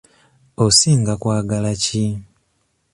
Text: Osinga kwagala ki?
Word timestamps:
Osinga 0.65 1.13
kwagala 1.21 1.71
ki? 1.83 2.01